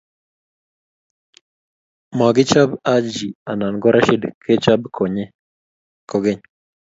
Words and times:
Makichob 2.17 2.69
Haji 2.89 3.27
anan 3.49 3.75
ko 3.81 3.87
Rashid 3.95 4.23
kechob 4.43 4.81
kokeny. 4.95 6.39